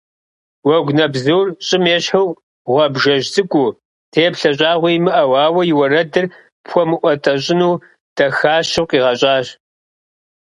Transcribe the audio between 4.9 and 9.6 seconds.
имыӏэу, ауэ и уэрэдыр пхуэмыӏуэтэщӏыну дахащэу къигъэщӏащ.